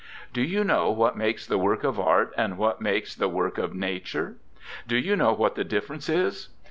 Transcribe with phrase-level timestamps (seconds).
[0.33, 3.75] 'Do you know what makes the work of art, and what makes the work of
[3.75, 4.35] nature?
[4.87, 6.49] Do you know what the difference is?